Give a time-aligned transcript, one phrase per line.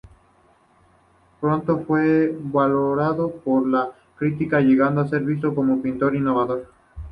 [1.39, 6.71] Pronto fue valorado por la crítica llegando a ser visto como un pintor innovador.